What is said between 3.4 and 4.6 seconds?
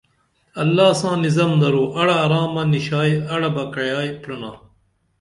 بہ کعیائی پرِنا